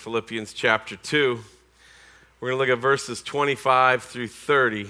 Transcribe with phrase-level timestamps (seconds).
[0.00, 1.38] Philippians chapter 2.
[2.40, 4.88] We're going to look at verses 25 through 30.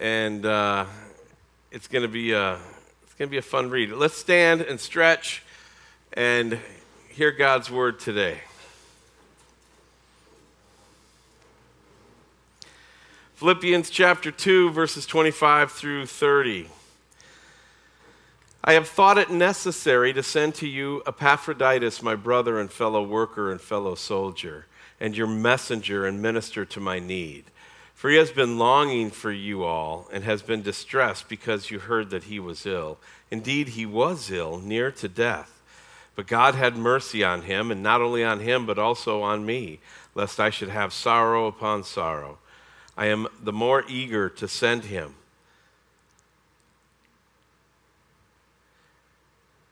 [0.00, 0.84] And uh,
[1.72, 2.60] it's going to be a
[3.02, 3.90] it's going to be a fun read.
[3.90, 5.42] Let's stand and stretch
[6.12, 6.60] and
[7.08, 8.38] hear God's word today.
[13.34, 16.68] Philippians chapter 2 verses 25 through 30.
[18.64, 23.50] I have thought it necessary to send to you Epaphroditus, my brother and fellow worker
[23.50, 24.66] and fellow soldier,
[25.00, 27.46] and your messenger and minister to my need.
[27.92, 32.10] For he has been longing for you all and has been distressed because you heard
[32.10, 32.98] that he was ill.
[33.32, 35.60] Indeed, he was ill, near to death.
[36.14, 39.80] But God had mercy on him, and not only on him, but also on me,
[40.14, 42.38] lest I should have sorrow upon sorrow.
[42.96, 45.16] I am the more eager to send him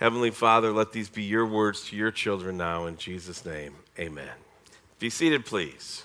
[0.00, 2.86] Heavenly Father, let these be your words to your children now.
[2.86, 4.32] In Jesus' name, amen.
[4.98, 6.04] Be seated, please.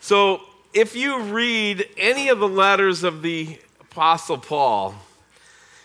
[0.00, 0.42] So,
[0.74, 4.96] if you read any of the letters of the Apostle Paul,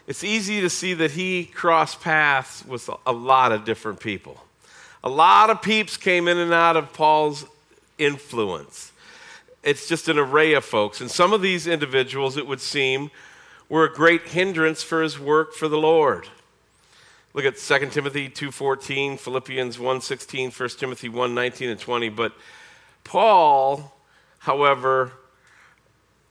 [0.08, 4.44] it's easy to see that he crossed paths with a lot of different people.
[5.04, 7.45] A lot of peeps came in and out of Paul's
[8.00, 8.89] influence
[9.64, 11.02] it's just an array of folks.
[11.02, 13.12] And some of these individuals, it would seem,
[13.68, 16.28] were a great hindrance for his work for the Lord.
[17.34, 22.34] Look at 2 Timothy 2:14, Philippians 1:16, 1 Timothy 1:19 and 20, but
[23.04, 23.96] Paul,
[24.39, 25.14] however,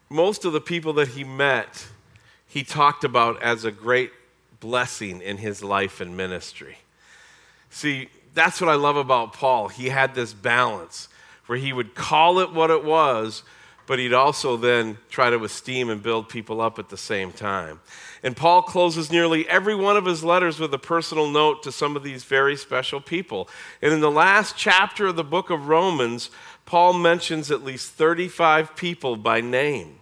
[0.08, 1.86] most of the people that he met,
[2.46, 4.12] he talked about as a great
[4.58, 6.78] blessing in his life and ministry.
[7.70, 9.68] See, that's what I love about Paul.
[9.68, 11.08] He had this balance
[11.48, 13.42] where he would call it what it was,
[13.86, 17.80] but he'd also then try to esteem and build people up at the same time.
[18.22, 21.96] And Paul closes nearly every one of his letters with a personal note to some
[21.96, 23.48] of these very special people.
[23.80, 26.28] And in the last chapter of the book of Romans,
[26.66, 30.00] Paul mentions at least 35 people by name.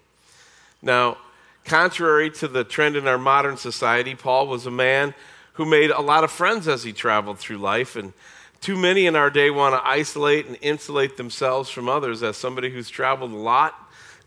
[0.83, 1.19] Now,
[1.65, 5.15] contrary to the trend in our modern society, Paul was a man
[5.53, 8.15] who made a lot of friends as he traveled through life and
[8.61, 12.23] too many in our day want to isolate and insulate themselves from others.
[12.23, 13.75] As somebody who's traveled a lot,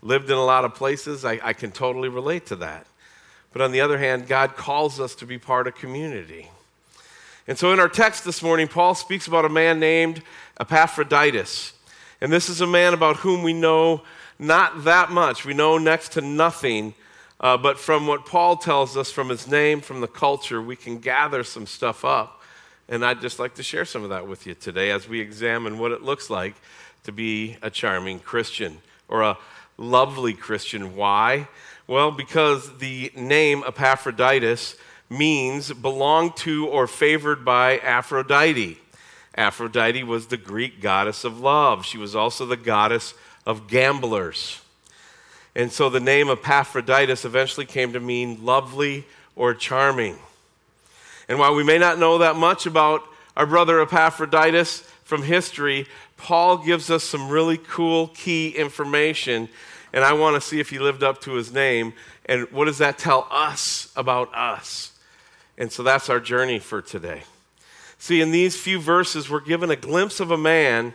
[0.02, 2.86] lived in a lot of places, I, I can totally relate to that.
[3.52, 6.48] But on the other hand, God calls us to be part of community.
[7.48, 10.22] And so in our text this morning, Paul speaks about a man named
[10.60, 11.72] Epaphroditus.
[12.20, 14.02] And this is a man about whom we know
[14.38, 15.44] not that much.
[15.44, 16.94] We know next to nothing.
[17.40, 20.98] Uh, but from what Paul tells us, from his name, from the culture, we can
[20.98, 22.39] gather some stuff up.
[22.90, 25.78] And I'd just like to share some of that with you today as we examine
[25.78, 26.56] what it looks like
[27.04, 28.78] to be a charming Christian
[29.08, 29.38] or a
[29.78, 30.96] lovely Christian.
[30.96, 31.46] Why?
[31.86, 34.76] Well, because the name Epaphroditus
[35.08, 38.78] means belonged to or favored by Aphrodite.
[39.36, 41.86] Aphrodite was the Greek goddess of love.
[41.86, 43.14] She was also the goddess
[43.46, 44.60] of gamblers.
[45.54, 49.04] And so the name Epaphroditus eventually came to mean lovely
[49.36, 50.18] or charming.
[51.30, 53.04] And while we may not know that much about
[53.36, 55.86] our brother Epaphroditus from history,
[56.16, 59.48] Paul gives us some really cool key information.
[59.92, 61.92] And I want to see if he lived up to his name.
[62.26, 64.90] And what does that tell us about us?
[65.56, 67.22] And so that's our journey for today.
[67.96, 70.94] See, in these few verses, we're given a glimpse of a man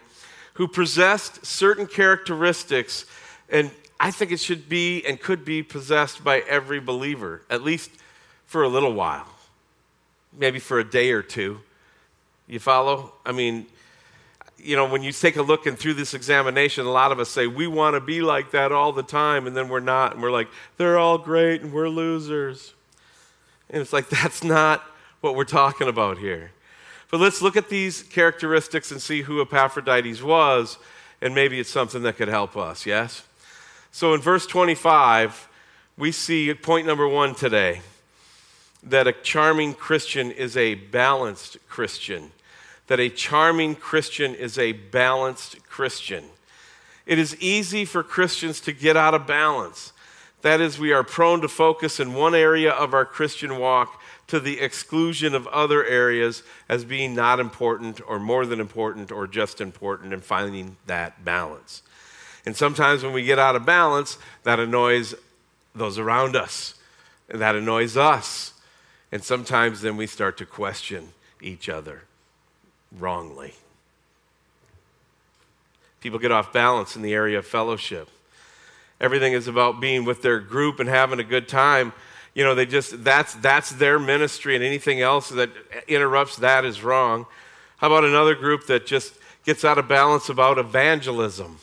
[0.56, 3.06] who possessed certain characteristics,
[3.50, 3.72] and
[4.02, 7.90] I think it should be and could be possessed by every believer, at least
[8.46, 9.28] for a little while
[10.38, 11.60] maybe for a day or two.
[12.48, 13.14] You follow?
[13.26, 13.66] I mean,
[14.58, 17.30] you know, when you take a look and through this examination, a lot of us
[17.30, 20.14] say, we want to be like that all the time, and then we're not.
[20.14, 20.48] And we're like,
[20.78, 22.74] they're all great and we're losers.
[23.70, 24.84] And it's like, that's not
[25.22, 26.52] what we're talking about here.
[27.12, 30.78] But let's look at these characteristics and see who Epaphroditus was,
[31.22, 33.24] and maybe it's something that could help us, yes?
[33.92, 35.48] So in verse 25,
[35.98, 37.82] we see point number one today
[38.86, 42.32] that a charming Christian is a balanced Christian.
[42.88, 46.26] That a charming Christian is a balanced Christian.
[47.06, 49.92] It is easy for Christians to get out of balance.
[50.42, 54.40] That is, we are prone to focus in one area of our Christian walk to
[54.40, 59.62] the exclusion of other areas as being not important or more than important or just
[59.62, 61.82] important and finding that balance.
[62.46, 65.16] And sometimes when we get out of balance, that annoys
[65.74, 66.76] those around us,
[67.28, 68.54] and that annoys us.
[69.12, 71.10] And sometimes then we start to question
[71.42, 72.04] each other
[72.92, 73.54] wrongly.
[76.02, 78.10] People get off balance in the area of fellowship.
[79.02, 81.94] Everything is about being with their group and having a good time.
[82.34, 85.50] You know, they just, that's, that's their ministry, and anything else that
[85.88, 87.26] interrupts that is wrong.
[87.78, 89.16] How about another group that just
[89.46, 91.60] gets out of balance about evangelism?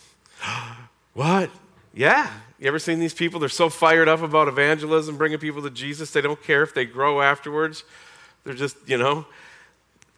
[1.15, 1.51] what?
[1.95, 2.31] Yeah.
[2.63, 3.41] You ever seen these people?
[3.41, 6.85] They're so fired up about evangelism, bringing people to Jesus, they don't care if they
[6.85, 7.83] grow afterwards.
[8.45, 9.27] They're just, you know,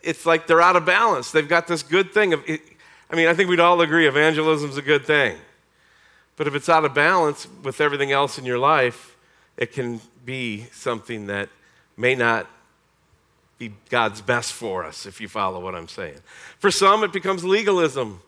[0.03, 1.31] it's like they're out of balance.
[1.31, 4.77] They've got this good thing of, I mean, I think we'd all agree evangelism is
[4.77, 5.39] a good thing.
[6.37, 9.17] But if it's out of balance with everything else in your life,
[9.57, 11.49] it can be something that
[11.97, 12.47] may not
[13.57, 16.19] be God's best for us, if you follow what I'm saying.
[16.59, 18.21] For some, it becomes legalism.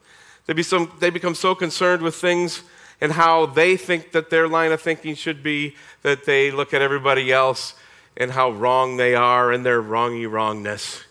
[0.46, 2.62] They, be some, they become so concerned with things
[3.00, 6.82] and how they think that their line of thinking should be that they look at
[6.82, 7.74] everybody else
[8.16, 11.04] and how wrong they are and their wrongy wrongness.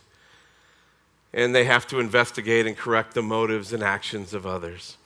[1.34, 4.98] And they have to investigate and correct the motives and actions of others.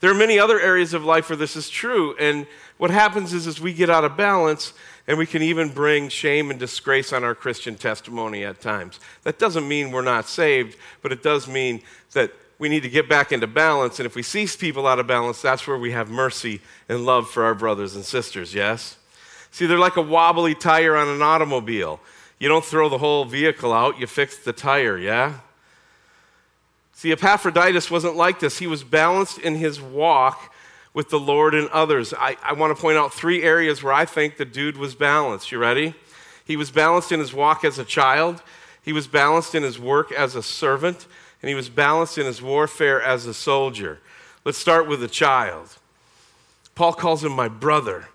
[0.00, 2.16] There are many other areas of life where this is true.
[2.18, 2.46] And
[2.78, 4.72] what happens is, is we get out of balance
[5.06, 8.98] and we can even bring shame and disgrace on our Christian testimony at times.
[9.22, 11.82] That doesn't mean we're not saved, but it does mean
[12.12, 13.98] that we need to get back into balance.
[13.98, 17.28] And if we see people out of balance, that's where we have mercy and love
[17.28, 18.96] for our brothers and sisters, yes?
[19.50, 22.00] See, they're like a wobbly tire on an automobile.
[22.38, 25.38] You don't throw the whole vehicle out, you fix the tire, yeah?
[26.92, 28.58] See, Epaphroditus wasn't like this.
[28.58, 30.52] He was balanced in his walk
[30.92, 32.14] with the Lord and others.
[32.14, 35.50] I, I want to point out three areas where I think the dude was balanced.
[35.50, 35.94] You ready?
[36.44, 38.42] He was balanced in his walk as a child,
[38.82, 41.06] he was balanced in his work as a servant,
[41.44, 43.98] and he was balanced in his warfare as a soldier.
[44.46, 45.76] Let's start with the child.
[46.74, 48.08] Paul calls him my brother.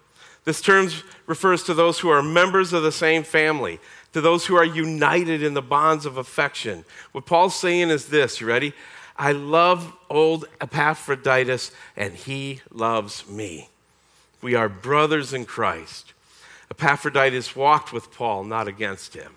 [0.45, 0.89] This term
[1.27, 3.79] refers to those who are members of the same family
[4.13, 6.85] to those who are united in the bonds of affection.
[7.11, 8.73] What Paul's saying is this you ready?
[9.15, 13.69] I love old Epaphroditus, and he loves me.
[14.41, 16.13] We are brothers in Christ.
[16.71, 19.35] Epaphroditus walked with Paul, not against him.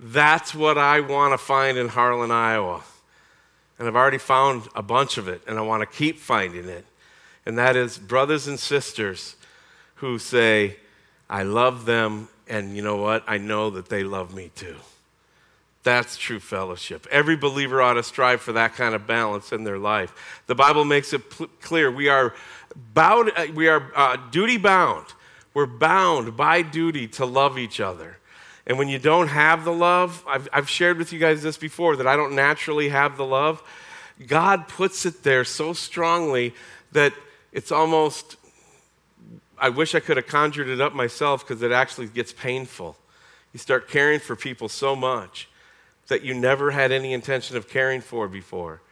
[0.00, 2.82] That's what I want to find in Harlan, Iowa.
[3.78, 6.84] And I've already found a bunch of it, and I want to keep finding it.
[7.46, 9.36] And that is brothers and sisters
[9.96, 10.76] who say,
[11.30, 13.24] I love them and you know what?
[13.26, 14.76] I know that they love me too.
[15.82, 17.06] That's true fellowship.
[17.10, 20.42] Every believer ought to strive for that kind of balance in their life.
[20.46, 22.34] The Bible makes it pl- clear we are
[22.94, 25.06] bound, uh, we are uh, duty bound.
[25.54, 28.18] We're bound by duty to love each other.
[28.68, 31.96] And when you don't have the love, I've, I've shared with you guys this before
[31.96, 33.62] that I don't naturally have the love.
[34.26, 36.54] God puts it there so strongly
[36.92, 37.14] that
[37.52, 38.36] it's almost
[39.60, 42.96] I wish I could have conjured it up myself because it actually gets painful.
[43.52, 45.48] You start caring for people so much
[46.06, 48.82] that you never had any intention of caring for before.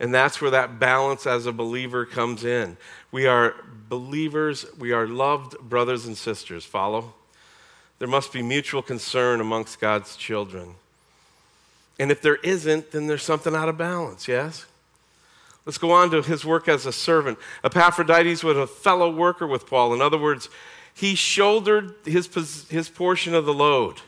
[0.00, 2.76] And that's where that balance as a believer comes in.
[3.12, 3.54] We are
[3.88, 6.64] believers, we are loved brothers and sisters.
[6.64, 7.14] Follow?
[8.00, 10.74] There must be mutual concern amongst God's children.
[11.98, 14.64] And if there isn't, then there's something out of balance, yes?
[15.66, 17.38] Let's go on to his work as a servant.
[17.62, 19.92] Epaphroditus was a fellow worker with Paul.
[19.92, 20.48] In other words,
[20.94, 24.00] he shouldered his, his portion of the load.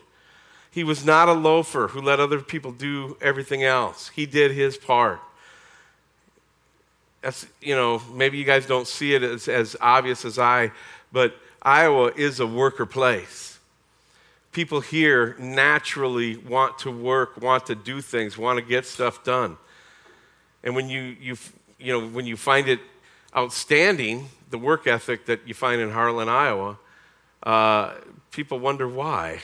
[0.70, 4.08] He was not a loafer who let other people do everything else.
[4.08, 5.20] He did his part.
[7.20, 10.72] That's, you know, maybe you guys don't see it as, as obvious as I,
[11.12, 13.51] but Iowa is a worker place.
[14.52, 19.56] People here naturally want to work, want to do things, want to get stuff done.
[20.62, 21.36] And when you, you,
[21.78, 22.80] you know, when you find it
[23.34, 26.78] outstanding, the work ethic that you find in Harlan, Iowa,
[27.42, 27.94] uh,
[28.30, 29.40] people wonder why.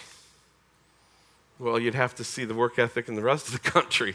[1.59, 4.15] Well, you'd have to see the work ethic in the rest of the country.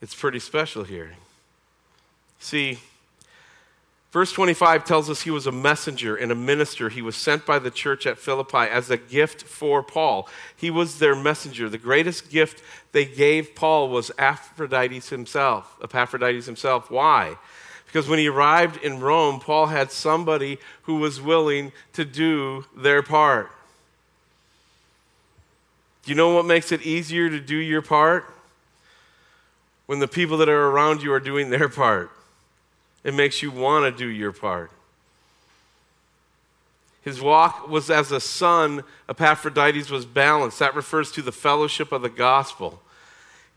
[0.00, 1.14] It's pretty special here.
[2.40, 2.78] See,
[4.14, 6.88] Verse 25 tells us he was a messenger and a minister.
[6.88, 10.28] He was sent by the church at Philippi as a gift for Paul.
[10.54, 11.68] He was their messenger.
[11.68, 15.76] The greatest gift they gave Paul was Epaphroditus himself.
[15.82, 16.92] Epaphroditus himself.
[16.92, 17.34] Why?
[17.86, 23.02] Because when he arrived in Rome, Paul had somebody who was willing to do their
[23.02, 23.50] part.
[26.04, 28.32] Do you know what makes it easier to do your part?
[29.86, 32.12] When the people that are around you are doing their part.
[33.04, 34.70] It makes you want to do your part.
[37.02, 38.82] His walk was as a son.
[39.10, 40.58] Epaphroditus was balanced.
[40.58, 42.80] That refers to the fellowship of the gospel.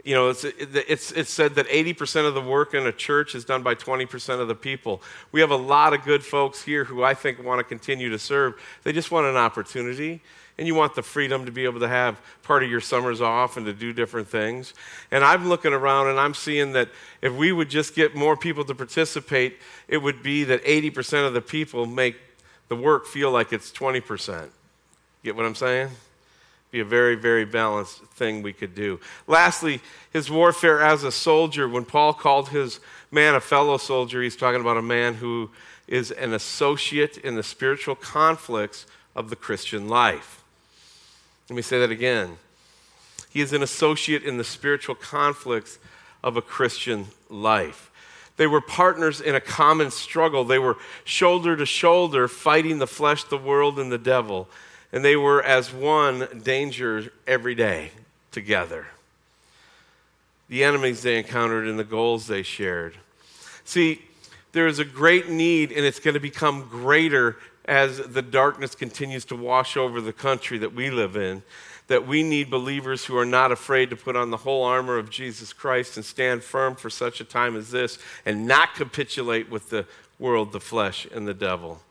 [0.04, 3.46] You know, it's, it's, it's said that 80% of the work in a church is
[3.46, 5.02] done by 20% of the people.
[5.32, 8.20] We have a lot of good folks here who I think want to continue to
[8.20, 8.56] serve.
[8.84, 10.22] They just want an opportunity
[10.58, 13.58] and you want the freedom to be able to have part of your summers off
[13.58, 14.74] and to do different things.
[15.12, 16.90] And I'm looking around and I'm seeing that
[17.22, 21.34] if we would just get more people to participate, it would be that 80% of
[21.34, 22.16] the people make
[22.70, 24.50] the work feel like it's 20%.
[25.24, 25.90] Get what I'm saying?
[26.72, 29.00] Be a very, very balanced thing we could do.
[29.26, 29.80] Lastly,
[30.12, 31.70] his warfare as a soldier.
[31.70, 32.80] When Paul called his
[33.12, 35.52] man a fellow soldier, he's talking about a man who
[35.88, 38.86] is an associate in the spiritual conflicts
[39.16, 40.44] of the Christian life.
[41.50, 42.38] Let me say that again.
[43.30, 45.80] He is an associate in the spiritual conflicts
[46.24, 47.90] of a Christian life.
[48.36, 50.44] They were partners in a common struggle.
[50.44, 54.48] They were shoulder to shoulder fighting the flesh, the world, and the devil.
[54.92, 57.92] And they were as one danger every day
[58.32, 58.88] together.
[60.50, 62.96] The enemies they encountered and the goals they shared.
[63.66, 64.02] See,
[64.52, 67.38] there is a great need, and it's going to become greater
[67.68, 71.44] as the darkness continues to wash over the country that we live in,
[71.88, 75.10] that we need believers who are not afraid to put on the whole armor of
[75.10, 79.70] Jesus Christ and stand firm for such a time as this and not capitulate with
[79.70, 79.86] the
[80.20, 81.82] world, the flesh, and the devil.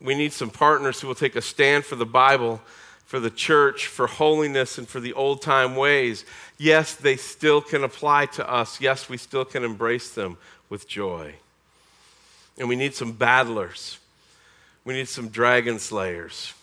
[0.00, 2.60] We need some partners who will take a stand for the Bible,
[3.04, 6.24] for the church, for holiness, and for the old time ways.
[6.58, 8.80] Yes, they still can apply to us.
[8.80, 10.38] Yes, we still can embrace them
[10.68, 11.34] with joy.
[12.58, 13.98] And we need some battlers
[14.84, 16.54] we need some dragon slayers.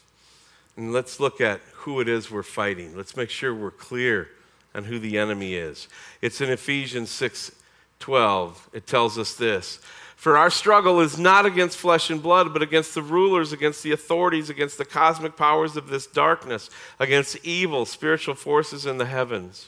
[0.76, 2.96] And let's look at who it is we're fighting.
[2.96, 4.30] Let's make sure we're clear
[4.74, 5.88] on who the enemy is.
[6.22, 7.52] It's in Ephesians 6
[8.00, 8.70] 12.
[8.72, 9.80] It tells us this.
[10.16, 13.92] For our struggle is not against flesh and blood, but against the rulers, against the
[13.92, 19.68] authorities, against the cosmic powers of this darkness, against evil spiritual forces in the heavens.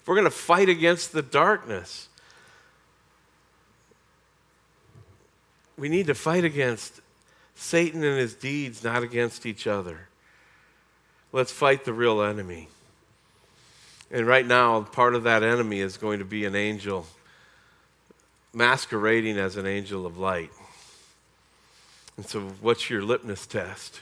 [0.00, 2.08] If we're going to fight against the darkness,
[5.78, 7.00] we need to fight against
[7.54, 10.08] Satan and his deeds, not against each other.
[11.32, 12.68] Let's fight the real enemy.
[14.10, 17.06] And right now, part of that enemy is going to be an angel
[18.52, 20.50] masquerading as an angel of light.
[22.16, 24.00] And so, what's your litmus test?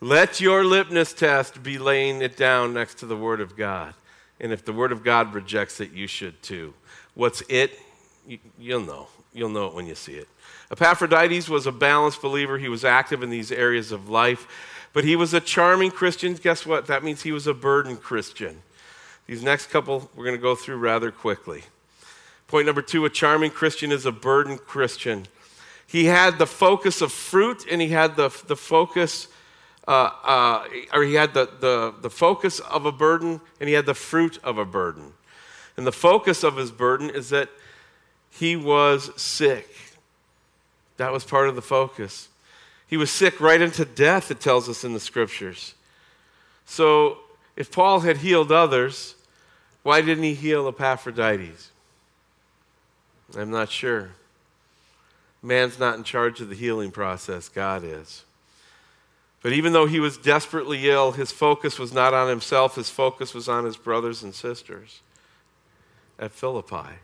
[0.00, 3.94] Let your litmus test be laying it down next to the Word of God.
[4.40, 6.74] And if the Word of God rejects it, you should too.
[7.14, 7.78] What's it?
[8.26, 9.06] You, will know.
[9.32, 10.28] You'll know it when you see it.
[10.70, 12.58] Epaphroditus was a balanced believer.
[12.58, 14.46] He was active in these areas of life,
[14.92, 16.34] but he was a charming Christian.
[16.34, 16.86] Guess what?
[16.86, 18.62] That means he was a burdened Christian.
[19.26, 21.62] These next couple we're going to go through rather quickly.
[22.48, 25.26] Point number two a charming Christian is a burdened Christian.
[25.86, 29.28] He had the focus of fruit and he had the, the focus,
[29.86, 33.86] uh, uh, or he had the, the, the focus of a burden and he had
[33.86, 35.12] the fruit of a burden.
[35.76, 37.48] And the focus of his burden is that
[38.32, 39.68] he was sick.
[40.96, 42.28] That was part of the focus.
[42.86, 45.74] He was sick right into death, it tells us in the scriptures.
[46.64, 47.18] So,
[47.56, 49.14] if Paul had healed others,
[49.82, 51.70] why didn't he heal Epaphroditus?
[53.36, 54.10] I'm not sure.
[55.42, 58.24] Man's not in charge of the healing process, God is.
[59.42, 63.34] But even though he was desperately ill, his focus was not on himself, his focus
[63.34, 65.00] was on his brothers and sisters
[66.18, 66.98] at Philippi.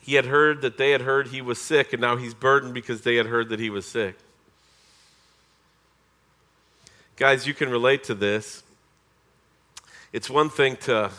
[0.00, 3.02] He had heard that they had heard he was sick, and now he's burdened because
[3.02, 4.16] they had heard that he was sick.
[7.16, 8.62] Guys, you can relate to this.
[10.12, 11.10] It's one thing to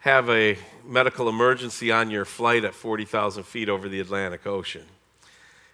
[0.00, 4.84] have a medical emergency on your flight at 40,000 feet over the Atlantic Ocean.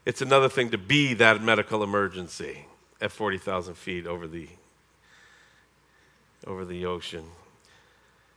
[0.07, 2.67] It's another thing to be that medical emergency
[3.01, 4.49] at 40,000 feet over the,
[6.47, 7.25] over the ocean.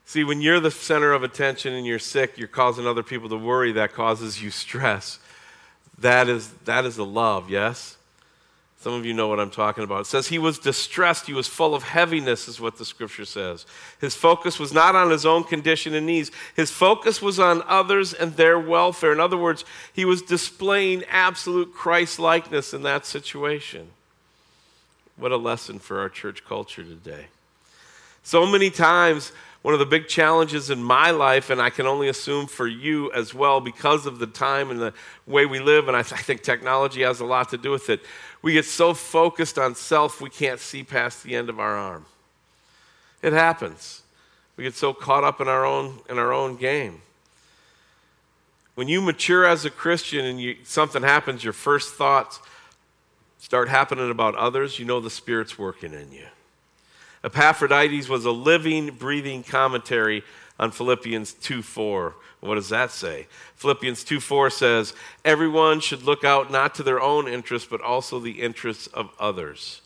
[0.06, 3.38] See, when you're the center of attention and you're sick, you're causing other people to
[3.38, 3.72] worry.
[3.72, 5.20] That causes you stress.
[6.00, 7.98] That is, that is a love, yes?
[8.86, 10.02] Some of you know what I'm talking about.
[10.02, 11.26] It says he was distressed.
[11.26, 13.66] He was full of heaviness, is what the scripture says.
[14.00, 18.14] His focus was not on his own condition and needs, his focus was on others
[18.14, 19.12] and their welfare.
[19.12, 23.88] In other words, he was displaying absolute Christ likeness in that situation.
[25.18, 27.26] What a lesson for our church culture today.
[28.22, 29.32] So many times,
[29.65, 33.12] one of the big challenges in my life, and I can only assume for you
[33.13, 34.93] as well, because of the time and the
[35.25, 37.89] way we live, and I, th- I think technology has a lot to do with
[37.89, 38.01] it.
[38.43, 42.05] We get so focused on self, we can't see past the end of our arm.
[43.24, 44.03] It happens.
[44.55, 47.01] We get so caught up in our own, in our own game.
[48.75, 52.39] When you mature as a Christian and you, something happens, your first thoughts
[53.39, 56.27] start happening about others, you know the Spirit's working in you.
[57.25, 60.24] Epaphroditus was a living, breathing commentary
[60.60, 62.15] on Philippians 2 4.
[62.41, 63.25] What does that say?
[63.55, 64.94] Philippians 2 4 says,
[65.25, 69.82] Everyone should look out not to their own interests, but also the interests of others.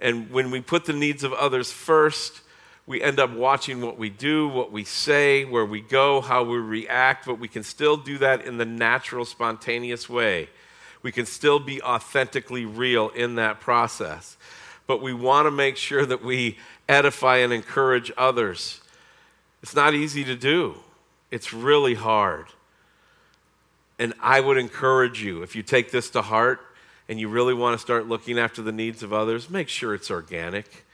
[0.00, 2.42] And when we put the needs of others first,
[2.86, 6.58] we end up watching what we do, what we say, where we go, how we
[6.58, 10.48] react, but we can still do that in the natural, spontaneous way.
[11.02, 14.36] We can still be authentically real in that process.
[14.86, 16.58] But we want to make sure that we
[16.88, 18.80] edify and encourage others.
[19.62, 20.76] It's not easy to do,
[21.30, 22.46] it's really hard.
[23.98, 26.60] And I would encourage you, if you take this to heart
[27.08, 30.10] and you really want to start looking after the needs of others, make sure it's
[30.10, 30.84] organic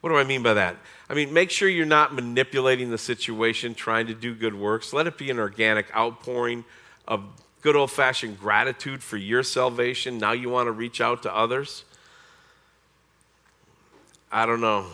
[0.00, 0.76] what do I mean by that?
[1.08, 4.92] I mean, make sure you're not manipulating the situation, trying to do good works.
[4.92, 6.64] Let it be an organic outpouring
[7.06, 7.22] of
[7.60, 10.16] good old fashioned gratitude for your salvation.
[10.16, 11.84] Now you want to reach out to others.
[14.32, 14.86] I don't know.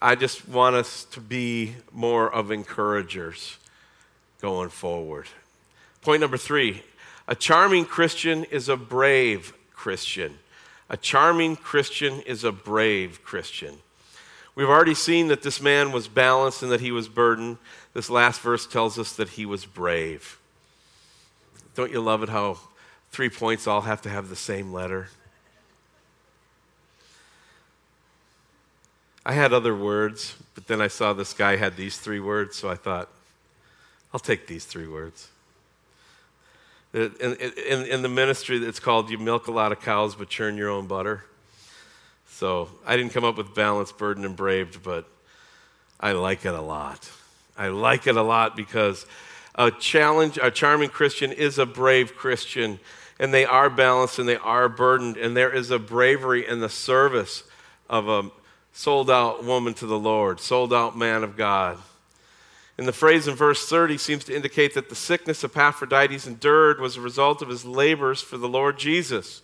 [0.00, 3.56] I just want us to be more of encouragers
[4.40, 5.26] going forward.
[6.02, 6.82] Point number three
[7.28, 10.38] a charming Christian is a brave Christian.
[10.90, 13.78] A charming Christian is a brave Christian.
[14.54, 17.56] We've already seen that this man was balanced and that he was burdened.
[17.94, 20.38] This last verse tells us that he was brave.
[21.74, 22.58] Don't you love it how
[23.12, 25.08] three points all have to have the same letter?
[29.24, 32.68] I had other words, but then I saw this guy had these three words, so
[32.68, 33.08] I thought,
[34.12, 35.28] I'll take these three words.
[36.92, 40.56] In, in, in the ministry, it's called You Milk a Lot of Cows, but Churn
[40.56, 41.24] Your Own Butter.
[42.28, 45.06] So I didn't come up with balanced, burdened, and braved, but
[46.00, 47.08] I like it a lot.
[47.56, 49.06] I like it a lot because
[49.54, 52.80] a challenge, a charming Christian is a brave Christian,
[53.20, 56.68] and they are balanced and they are burdened, and there is a bravery in the
[56.68, 57.44] service
[57.88, 58.30] of a
[58.72, 61.78] sold out woman to the Lord, sold out man of God.
[62.78, 66.96] And the phrase in verse 30 seems to indicate that the sickness Epaphroditus endured was
[66.96, 69.42] a result of his labors for the Lord Jesus.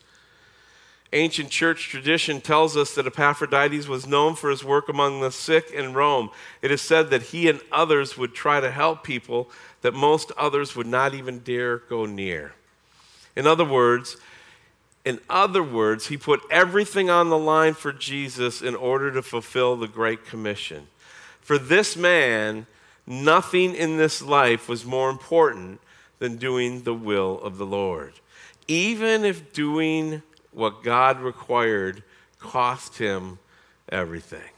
[1.13, 5.71] Ancient church tradition tells us that Epaphroditus was known for his work among the sick
[5.71, 6.31] in Rome.
[6.61, 10.77] It is said that he and others would try to help people that most others
[10.77, 12.53] would not even dare go near.
[13.37, 14.17] In other words,
[15.09, 19.75] in other words, he put everything on the line for Jesus in order to fulfill
[19.75, 20.87] the Great Commission.
[21.41, 22.67] For this man,
[23.07, 25.81] nothing in this life was more important
[26.19, 28.13] than doing the will of the Lord.
[28.67, 30.21] Even if doing
[30.53, 32.03] what God required
[32.39, 33.39] cost him
[33.89, 34.51] everything.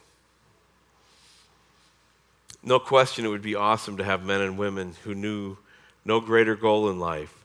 [2.61, 5.59] No question, it would be awesome to have men and women who knew
[6.05, 7.40] no greater goal in life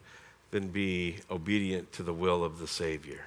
[0.55, 3.25] than be obedient to the will of the Savior.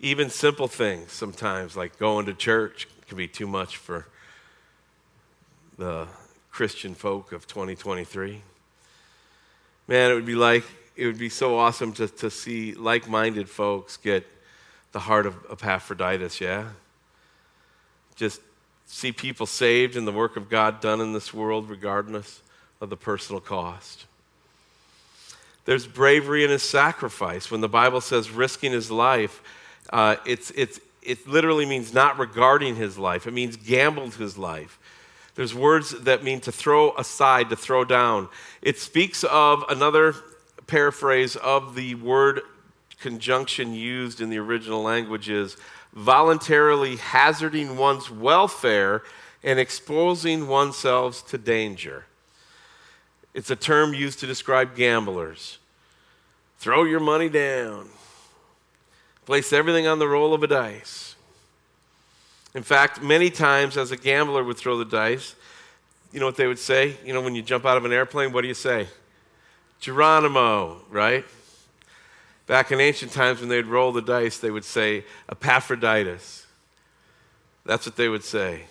[0.00, 4.08] Even simple things sometimes, like going to church, can be too much for
[5.78, 6.08] the
[6.50, 8.42] Christian folk of 2023.
[9.86, 10.64] Man, it would be like
[10.96, 14.26] it would be so awesome to, to see like minded folks get
[14.90, 16.70] the heart of Epaphroditus, yeah?
[18.16, 18.40] Just
[18.86, 22.42] see people saved and the work of God done in this world, regardless
[22.80, 24.06] of the personal cost.
[25.64, 27.50] There's bravery in his sacrifice.
[27.50, 29.42] When the Bible says risking his life,
[29.92, 34.78] uh, it's, it's, it literally means not regarding his life, it means gambled his life.
[35.34, 38.28] There's words that mean to throw aside, to throw down.
[38.60, 40.14] It speaks of another
[40.66, 42.42] paraphrase of the word
[43.00, 45.56] conjunction used in the original language is
[45.92, 49.02] voluntarily hazarding one's welfare
[49.42, 52.04] and exposing oneself to danger.
[53.34, 55.58] It's a term used to describe gamblers.
[56.58, 57.88] Throw your money down,
[59.26, 61.16] place everything on the roll of a dice.
[62.54, 65.34] In fact, many times as a gambler would throw the dice,
[66.12, 66.96] you know what they would say?
[67.04, 68.86] You know, when you jump out of an airplane, what do you say?
[69.80, 71.24] Geronimo, right?
[72.46, 76.46] Back in ancient times when they'd roll the dice, they would say Epaphroditus.
[77.64, 78.64] That's what they would say.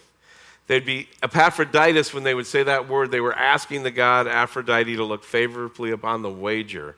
[0.72, 3.12] They'd be Epaphroditus when they would say that word.
[3.12, 6.96] They were asking the god Aphrodite to look favorably upon the wager.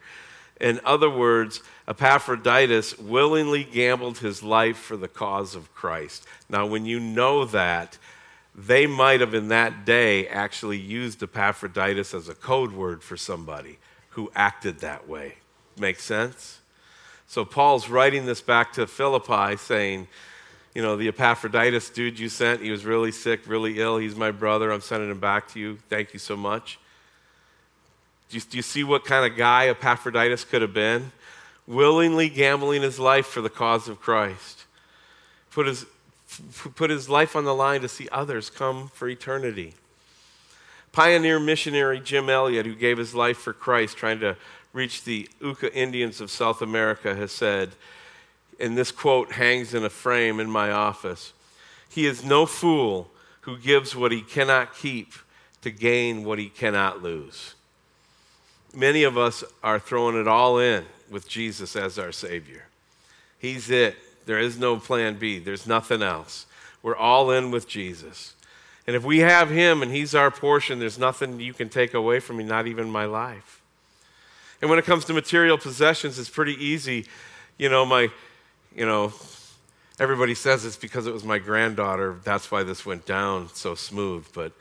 [0.61, 6.27] In other words, Epaphroditus willingly gambled his life for the cause of Christ.
[6.47, 7.97] Now, when you know that,
[8.53, 13.79] they might have in that day actually used Epaphroditus as a code word for somebody
[14.09, 15.37] who acted that way.
[15.79, 16.59] Make sense?
[17.25, 20.09] So Paul's writing this back to Philippi saying,
[20.73, 23.97] you know, the Epaphroditus dude you sent, he was really sick, really ill.
[23.97, 24.71] He's my brother.
[24.71, 25.77] I'm sending him back to you.
[25.89, 26.79] Thank you so much.
[28.29, 31.11] Do you, do you see what kind of guy Epaphroditus could have been?
[31.67, 34.65] Willingly gambling his life for the cause of Christ.
[35.51, 35.85] Put his,
[36.75, 39.75] put his life on the line to see others come for eternity.
[40.91, 44.35] Pioneer missionary Jim Elliot, who gave his life for Christ trying to
[44.73, 47.71] reach the Auca Indians of South America, has said,
[48.59, 51.33] and this quote hangs in a frame in my office
[51.89, 53.09] He is no fool
[53.41, 55.13] who gives what he cannot keep
[55.61, 57.55] to gain what he cannot lose.
[58.73, 62.63] Many of us are throwing it all in with Jesus as our Savior.
[63.37, 63.95] He's it.
[64.25, 66.45] There is no plan B, there's nothing else.
[66.81, 68.33] We're all in with Jesus.
[68.85, 72.19] And if we have Him and He's our portion, there's nothing you can take away
[72.19, 73.61] from me, not even my life.
[74.61, 77.05] And when it comes to material possessions, it's pretty easy.
[77.57, 78.09] You know, my,
[78.75, 79.13] you know,
[79.99, 82.19] everybody says it's because it was my granddaughter.
[82.23, 84.27] That's why this went down so smooth.
[84.33, 84.53] But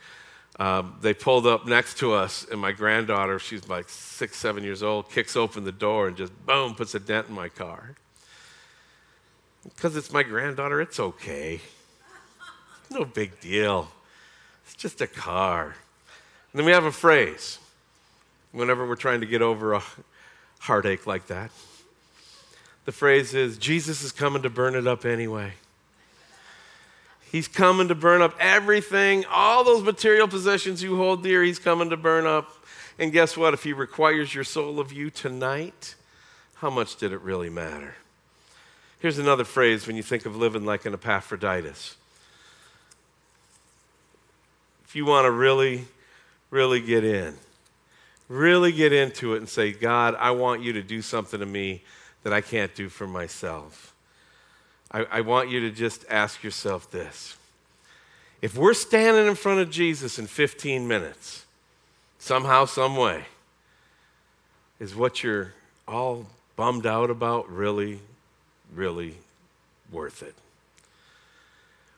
[0.59, 4.83] um, they pulled up next to us, and my granddaughter, she's like six, seven years
[4.83, 7.95] old, kicks open the door and just boom, puts a dent in my car.
[9.63, 11.61] Because it's my granddaughter, it's okay.
[12.91, 13.89] No big deal.
[14.65, 15.75] It's just a car.
[16.51, 17.57] And then we have a phrase
[18.51, 19.81] whenever we're trying to get over a
[20.59, 21.49] heartache like that.
[22.85, 25.53] The phrase is Jesus is coming to burn it up anyway.
[27.31, 31.89] He's coming to burn up everything, all those material possessions you hold dear, he's coming
[31.89, 32.49] to burn up.
[32.99, 33.55] And guess what?
[33.55, 35.95] If he requires your soul of you tonight,
[36.55, 37.95] how much did it really matter?
[38.99, 41.95] Here's another phrase when you think of living like an Epaphroditus.
[44.85, 45.85] If you want to really,
[46.51, 47.35] really get in,
[48.29, 51.81] really get into it and say, God, I want you to do something to me
[52.23, 53.93] that I can't do for myself.
[54.91, 57.35] I, I want you to just ask yourself this.
[58.41, 61.45] If we're standing in front of Jesus in 15 minutes,
[62.19, 63.25] somehow, some way,
[64.79, 65.53] is what you're
[65.87, 67.99] all bummed out about really,
[68.73, 69.15] really
[69.91, 70.35] worth it?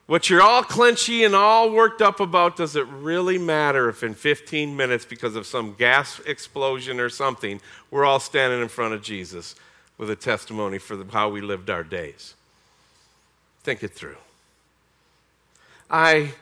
[0.07, 4.13] What you're all clenchy and all worked up about, does it really matter if in
[4.13, 7.59] 15 minutes, because of some gas explosion or something,
[7.89, 9.55] we're all standing in front of Jesus
[9.97, 12.35] with a testimony for the, how we lived our days?
[13.63, 14.17] Think it through.
[15.89, 16.33] I,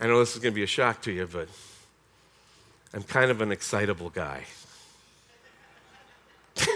[0.00, 1.48] I know this is going to be a shock to you, but
[2.94, 4.44] I'm kind of an excitable guy.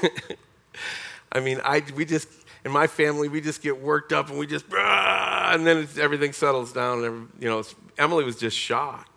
[1.33, 2.29] I mean, I, we just,
[2.65, 6.73] in my family, we just get worked up and we just, and then everything settles
[6.73, 7.05] down.
[7.05, 7.63] And, you know,
[7.99, 9.16] Emily was just shocked,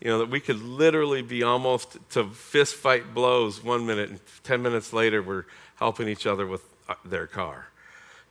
[0.00, 4.20] you know, that we could literally be almost to fist fight blows one minute, and
[4.44, 5.44] 10 minutes later, we're
[5.76, 7.66] helping each other with uh, their car.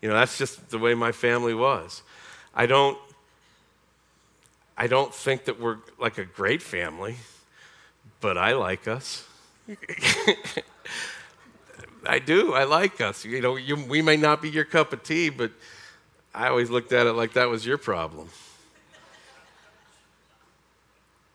[0.01, 2.01] You know, that's just the way my family was.
[2.55, 2.97] I don't
[4.79, 7.17] I don't think that we're like a great family,
[8.21, 9.27] but I like us.
[12.07, 12.53] I do.
[12.53, 13.25] I like us.
[13.25, 15.51] You know, you, we may not be your cup of tea, but
[16.33, 18.29] I always looked at it like that was your problem.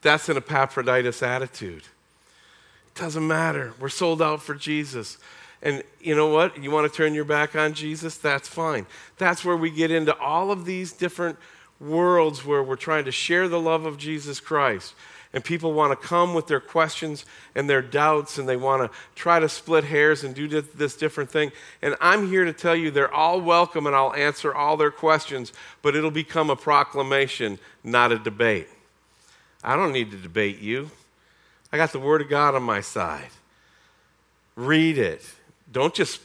[0.04, 1.82] That's an Epaphroditus attitude.
[1.82, 3.72] It doesn't matter.
[3.80, 5.16] We're sold out for Jesus.
[5.62, 6.62] And you know what?
[6.62, 8.18] You want to turn your back on Jesus?
[8.18, 8.84] That's fine.
[9.16, 11.38] That's where we get into all of these different
[11.80, 14.94] worlds where we're trying to share the love of Jesus Christ.
[15.32, 18.98] And people want to come with their questions and their doubts, and they want to
[19.14, 21.50] try to split hairs and do this different thing.
[21.80, 25.54] And I'm here to tell you they're all welcome, and I'll answer all their questions,
[25.80, 28.68] but it'll become a proclamation, not a debate.
[29.64, 30.90] I don't need to debate you.
[31.72, 33.30] I got the Word of God on my side.
[34.54, 35.22] Read it,
[35.72, 36.20] don't just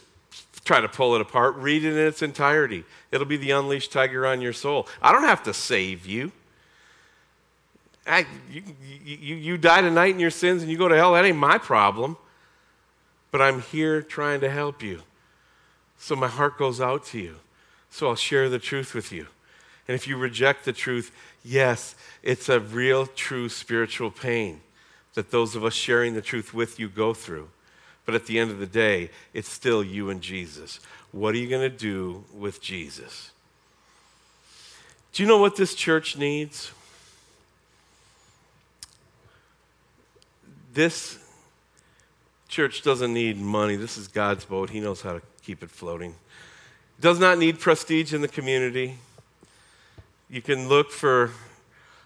[0.64, 2.84] try to pull it apart, read it in its entirety.
[3.10, 4.86] It'll be the unleashed tiger on your soul.
[5.02, 6.30] I don't have to save you.
[8.06, 8.62] I, you,
[9.04, 11.14] you, you die tonight in your sins and you go to hell.
[11.14, 12.16] That ain't my problem.
[13.30, 15.02] But I'm here trying to help you.
[15.98, 17.36] So my heart goes out to you.
[17.90, 19.26] So I'll share the truth with you.
[19.90, 21.10] And if you reject the truth,
[21.42, 24.60] yes, it's a real, true spiritual pain
[25.14, 27.48] that those of us sharing the truth with you go through.
[28.06, 30.78] But at the end of the day, it's still you and Jesus.
[31.10, 33.32] What are you going to do with Jesus?
[35.12, 36.70] Do you know what this church needs?
[40.72, 41.18] This
[42.46, 43.74] church doesn't need money.
[43.74, 44.70] This is God's boat.
[44.70, 46.14] He knows how to keep it floating.
[47.00, 48.98] Does not need prestige in the community.
[50.30, 51.32] You can look for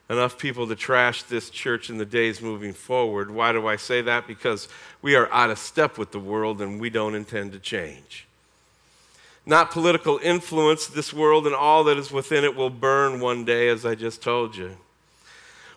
[0.08, 3.30] enough people to trash this church in the days moving forward.
[3.30, 4.26] Why do I say that?
[4.26, 4.66] Because
[5.02, 8.26] we are out of step with the world and we don't intend to change.
[9.44, 13.68] Not political influence, this world and all that is within it will burn one day,
[13.68, 14.78] as I just told you.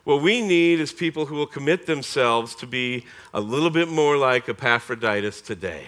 [0.06, 4.16] What we need is people who will commit themselves to be a little bit more
[4.16, 5.84] like Epaphroditus today.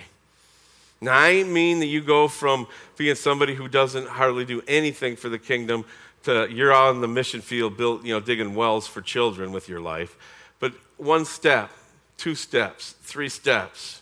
[0.99, 2.67] Now, I mean that you go from
[2.97, 5.85] being somebody who doesn't hardly do anything for the kingdom
[6.23, 9.79] to you're on the mission field, built, you know, digging wells for children with your
[9.79, 10.15] life.
[10.59, 11.71] But one step,
[12.17, 14.01] two steps, three steps.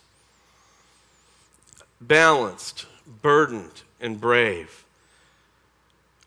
[2.00, 2.86] Balanced,
[3.22, 4.84] burdened, and brave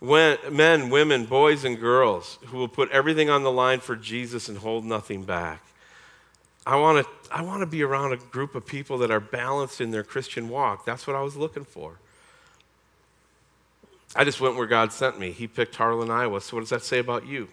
[0.02, 4.50] when, men, women, boys, and girls who will put everything on the line for Jesus
[4.50, 5.62] and hold nothing back.
[6.66, 9.80] I want to I want to be around a group of people that are balanced
[9.80, 10.86] in their Christian walk.
[10.86, 12.00] That's what I was looking for.
[14.15, 15.32] I just went where God sent me.
[15.32, 16.41] He picked Harlan, Iowa.
[16.41, 17.47] So what does that say about you?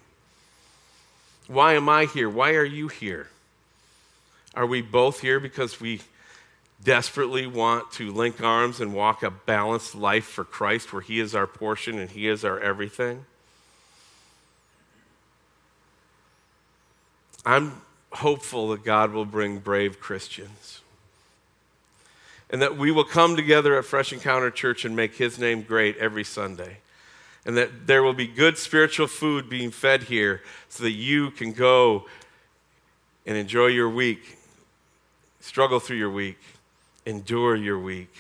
[1.46, 2.28] Why am I here?
[2.28, 3.28] Why are you here?
[4.54, 6.00] Are we both here because we
[6.82, 11.34] desperately want to link arms and walk a balanced life for Christ where He is
[11.34, 13.24] our portion and He is our everything?
[17.46, 20.80] I'm hopeful that God will bring brave Christians
[22.50, 25.96] and that we will come together at Fresh Encounter Church and make His name great
[25.98, 26.78] every Sunday.
[27.44, 31.52] And that there will be good spiritual food being fed here so that you can
[31.52, 32.06] go
[33.26, 34.38] and enjoy your week,
[35.40, 36.38] struggle through your week,
[37.06, 38.12] endure your week,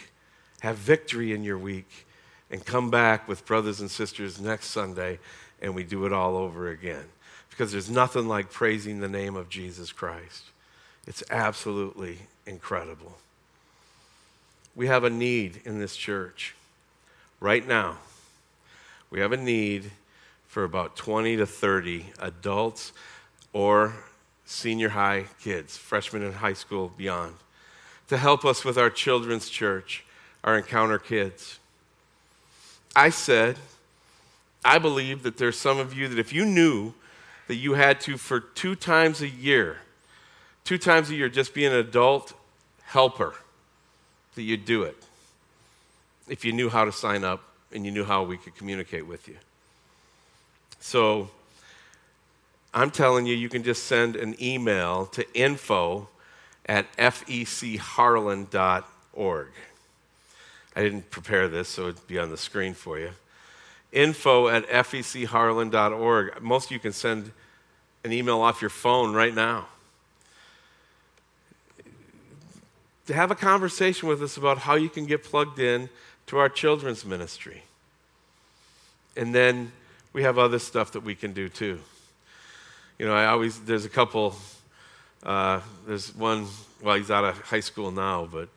[0.60, 2.06] have victory in your week,
[2.50, 5.18] and come back with brothers and sisters next Sunday
[5.60, 7.04] and we do it all over again.
[7.50, 10.44] Because there's nothing like praising the name of Jesus Christ.
[11.06, 13.18] It's absolutely incredible.
[14.78, 16.54] We have a need in this church
[17.40, 17.98] right now.
[19.10, 19.90] We have a need
[20.46, 22.92] for about 20 to 30 adults
[23.52, 23.96] or
[24.44, 27.34] senior high kids, freshmen in high school, beyond
[28.06, 30.04] to help us with our children's church,
[30.44, 31.58] our Encounter Kids.
[32.94, 33.56] I said,
[34.64, 36.94] I believe that there's some of you that if you knew
[37.48, 39.78] that you had to, for two times a year,
[40.62, 42.32] two times a year, just be an adult
[42.84, 43.34] helper,
[44.38, 44.96] that you'd do it
[46.28, 49.26] if you knew how to sign up and you knew how we could communicate with
[49.26, 49.34] you.
[50.78, 51.30] So
[52.72, 56.06] I'm telling you, you can just send an email to info
[56.66, 59.48] at fecharlan.org.
[60.76, 63.10] I didn't prepare this, so it'd be on the screen for you.
[63.90, 66.40] Info at fecharlan.org.
[66.40, 67.32] Most of you can send
[68.04, 69.66] an email off your phone right now.
[73.08, 75.90] To have a conversation with us about how you can get plugged in
[76.26, 77.64] to our children's ministry.
[79.16, 79.72] And then
[80.12, 81.80] we have other stuff that we can do too.
[82.98, 84.34] You know, I always, there's a couple
[85.22, 86.46] uh, there's one,
[86.82, 88.48] well, he's out of high school now, but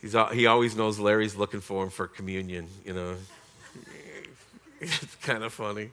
[0.00, 3.16] he's, he always knows Larry's looking for him for communion, you know.
[4.80, 5.90] it's kind of funny.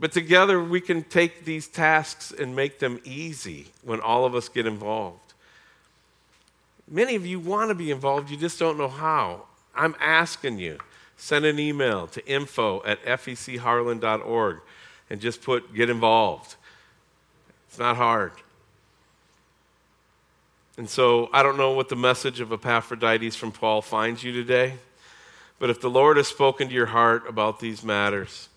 [0.00, 4.48] But together we can take these tasks and make them easy when all of us
[4.48, 5.20] get involved.
[6.88, 9.44] Many of you want to be involved, you just don't know how.
[9.74, 10.78] I'm asking you,
[11.16, 14.60] send an email to info at fecharlan.org
[15.10, 16.56] and just put get involved.
[17.68, 18.32] It's not hard.
[20.76, 24.74] And so I don't know what the message of Epaphroditus from Paul finds you today,
[25.58, 28.48] but if the Lord has spoken to your heart about these matters,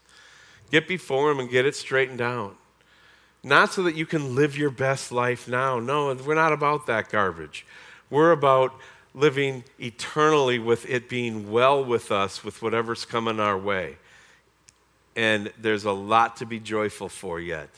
[0.71, 2.55] get before Him and get it straightened out.
[3.43, 5.79] Not so that you can live your best life now.
[5.79, 7.65] No, we're not about that garbage.
[8.09, 8.73] We're about
[9.13, 13.97] living eternally with it being well with us with whatever's coming our way.
[15.15, 17.69] And there's a lot to be joyful for yet.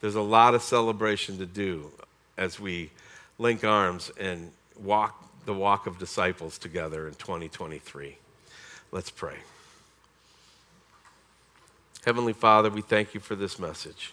[0.00, 1.90] There's a lot of celebration to do
[2.38, 2.90] as we
[3.38, 8.16] link arms and walk the walk of disciples together in 2023.
[8.92, 9.36] Let's pray.
[12.04, 14.12] Heavenly Father, we thank you for this message.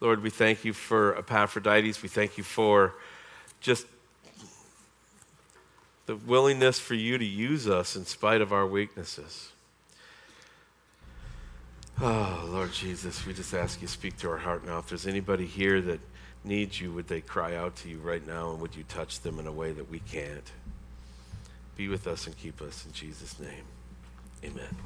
[0.00, 2.02] Lord, we thank you for Epaphroditus.
[2.02, 2.94] We thank you for
[3.60, 3.86] just
[6.06, 9.50] the willingness for you to use us in spite of our weaknesses.
[12.00, 14.78] Oh, Lord Jesus, we just ask you speak to our heart now.
[14.78, 16.00] If there's anybody here that
[16.42, 19.38] needs you, would they cry out to you right now and would you touch them
[19.38, 20.50] in a way that we can't?
[21.76, 23.64] Be with us and keep us in Jesus' name.
[24.44, 24.76] Amen.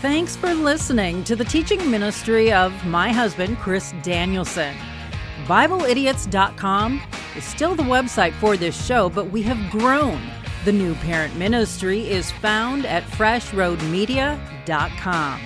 [0.00, 4.74] Thanks for listening to the teaching ministry of my husband, Chris Danielson.
[5.46, 7.00] BibleIdiots.com
[7.36, 10.20] is still the website for this show, but we have grown.
[10.64, 15.40] The new parent ministry is found at freshroadmedia.com.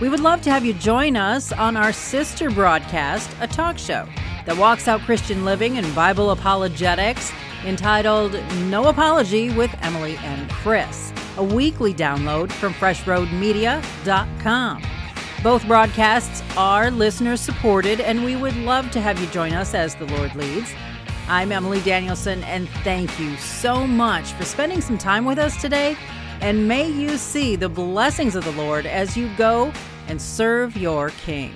[0.00, 4.06] We would love to have you join us on our sister broadcast, a talk show
[4.46, 7.32] that walks out Christian living and Bible apologetics
[7.64, 8.32] entitled
[8.66, 11.12] No Apology with Emily and Chris.
[11.38, 14.82] a weekly download from FreshRoadMedia.com.
[15.42, 19.94] Both broadcasts are listener supported, and we would love to have you join us as
[19.94, 20.72] the Lord leads.
[21.30, 25.94] I'm Emily Danielson, and thank you so much for spending some time with us today.
[26.40, 29.70] And may you see the blessings of the Lord as you go
[30.06, 31.52] and serve your King.